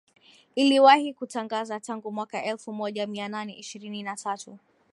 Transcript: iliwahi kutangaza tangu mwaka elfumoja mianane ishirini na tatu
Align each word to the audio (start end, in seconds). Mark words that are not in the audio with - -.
iliwahi 0.55 1.13
kutangaza 1.13 1.79
tangu 1.79 2.11
mwaka 2.11 2.43
elfumoja 2.43 3.07
mianane 3.07 3.53
ishirini 3.53 4.03
na 4.03 4.15
tatu 4.15 4.57